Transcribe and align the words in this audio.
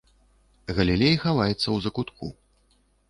Галілей 0.77 1.15
хаваецца 1.25 1.65
ў 1.65 1.77
закутку. 1.87 2.25